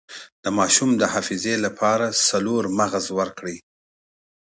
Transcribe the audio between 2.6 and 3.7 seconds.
مغز ورکړئ